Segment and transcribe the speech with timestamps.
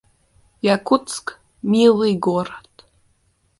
[0.61, 1.25] Якутск—
[1.71, 2.69] милый город